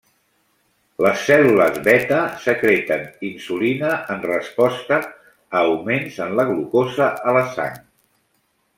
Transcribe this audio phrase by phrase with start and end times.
[1.05, 7.83] Les cèl·lules beta secreten insulina en resposta a augments en la glucosa a la sang.